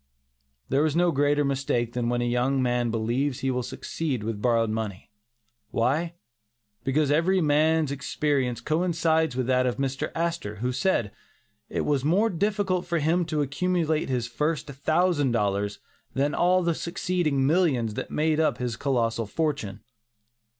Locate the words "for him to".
12.87-13.43